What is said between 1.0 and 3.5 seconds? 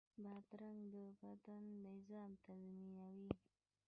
بدن نظام تنظیموي.